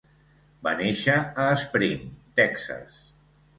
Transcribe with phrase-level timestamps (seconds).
[0.67, 2.11] Va néixer a Spring,
[2.43, 3.01] Texas.